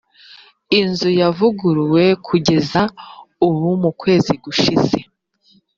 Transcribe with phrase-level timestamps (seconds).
[0.79, 2.81] inzu yavuguruwe kugeza
[3.47, 4.97] ubu mukwezi gushize.